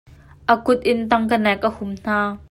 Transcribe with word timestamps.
A 0.53 0.55
kut 0.65 0.79
in 0.91 0.99
tangka 1.09 1.37
nek 1.45 1.61
a 1.67 1.69
hum 1.75 1.91
hna. 2.03 2.17